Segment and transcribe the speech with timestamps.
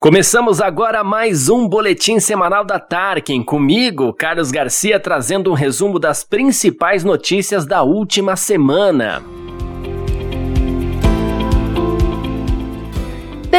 [0.00, 6.22] Começamos agora mais um boletim semanal da Tarkin, comigo, Carlos Garcia, trazendo um resumo das
[6.22, 9.20] principais notícias da última semana.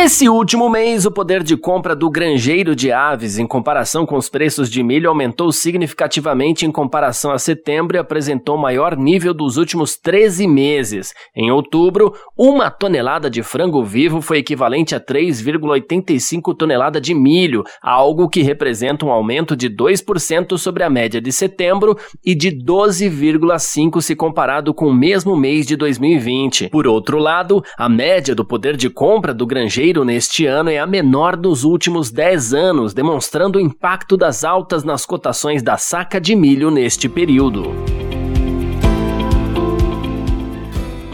[0.01, 4.29] Nesse último mês, o poder de compra do granjeiro de aves em comparação com os
[4.29, 9.97] preços de milho aumentou significativamente em comparação a setembro e apresentou maior nível dos últimos
[9.97, 11.13] 13 meses.
[11.35, 18.29] Em outubro, uma tonelada de frango vivo foi equivalente a 3,85 tonelada de milho, algo
[18.29, 24.15] que representa um aumento de 2% sobre a média de setembro e de 12,5% se
[24.15, 26.69] comparado com o mesmo mês de 2020.
[26.69, 30.87] Por outro lado, a média do poder de compra do granjeiro neste ano é a
[30.87, 36.35] menor dos últimos 10 anos, demonstrando o impacto das altas nas cotações da saca de
[36.35, 37.98] milho neste período.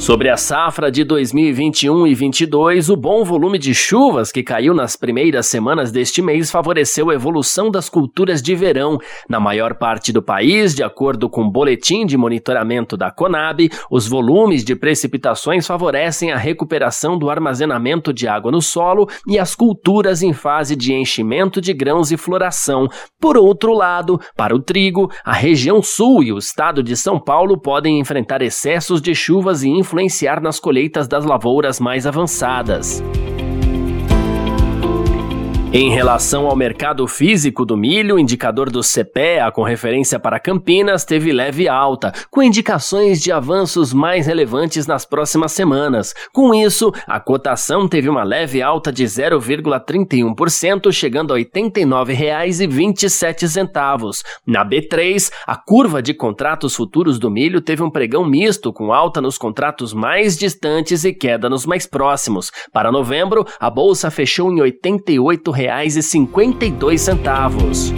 [0.06, 4.96] Sobre a safra de 2021 e 22, o bom volume de chuvas que caiu nas
[4.96, 9.00] primeiras semanas deste mês favoreceu a evolução das culturas de verão.
[9.28, 14.08] Na maior parte do país, de acordo com o boletim de monitoramento da Conab, os
[14.08, 20.22] volumes de precipitações favorecem a recuperação do armazenamento de água no solo e as culturas
[20.22, 22.88] em fase de enchimento de grãos e floração.
[23.20, 27.60] Por outro lado, para o trigo, a região sul e o estado de São Paulo
[27.60, 33.02] podem enfrentar excessos de chuvas e influências influenciar nas colheitas das lavouras mais avançadas.
[35.78, 41.04] Em relação ao mercado físico do milho, o indicador do CPEA com referência para Campinas
[41.04, 46.14] teve leve alta, com indicações de avanços mais relevantes nas próximas semanas.
[46.32, 54.24] Com isso, a cotação teve uma leve alta de 0,31%, chegando a R$ 89,27.
[54.48, 59.20] Na B3, a curva de contratos futuros do milho teve um pregão misto, com alta
[59.20, 62.50] nos contratos mais distantes e queda nos mais próximos.
[62.72, 67.94] Para novembro, a bolsa fechou em R$ 88,00 R$5,52.